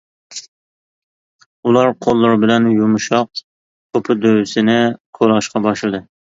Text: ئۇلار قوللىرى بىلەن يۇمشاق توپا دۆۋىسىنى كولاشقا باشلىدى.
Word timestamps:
ئۇلار 1.67 1.91
قوللىرى 2.07 2.41
بىلەن 2.45 2.67
يۇمشاق 2.79 3.45
توپا 3.45 4.19
دۆۋىسىنى 4.27 4.81
كولاشقا 5.21 5.67
باشلىدى. 5.71 6.05